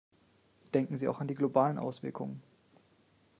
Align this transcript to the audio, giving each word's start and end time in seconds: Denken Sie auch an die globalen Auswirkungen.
Denken 0.73 0.97
Sie 0.97 1.07
auch 1.07 1.19
an 1.21 1.27
die 1.27 1.35
globalen 1.35 1.77
Auswirkungen. 1.77 2.41